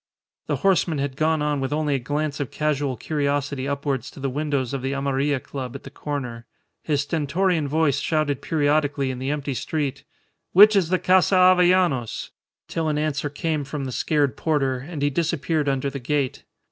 The 0.47 0.55
horseman 0.65 0.97
had 0.97 1.15
gone 1.15 1.43
on 1.43 1.59
with 1.59 1.71
only 1.71 1.93
a 1.93 1.99
glance 1.99 2.39
of 2.39 2.49
casual 2.49 2.97
curiosity 2.97 3.67
upwards 3.67 4.09
to 4.09 4.19
the 4.19 4.31
windows 4.31 4.73
of 4.73 4.81
the 4.81 4.93
Amarilla 4.95 5.39
Club 5.39 5.75
at 5.75 5.83
the 5.83 5.91
corner. 5.91 6.47
His 6.81 7.01
stentorian 7.01 7.67
voice 7.67 7.99
shouted 7.99 8.41
periodically 8.41 9.11
in 9.11 9.19
the 9.19 9.29
empty 9.29 9.53
street, 9.53 10.03
"Which 10.53 10.75
is 10.75 10.89
the 10.89 10.97
Casa 10.97 11.35
Avellanos?" 11.35 12.31
till 12.67 12.87
an 12.87 12.97
answer 12.97 13.29
came 13.29 13.63
from 13.63 13.85
the 13.85 13.91
scared 13.91 14.35
porter, 14.35 14.79
and 14.79 15.03
he 15.03 15.11
disappeared 15.11 15.69
under 15.69 15.91
the 15.91 15.99
gate. 15.99 16.45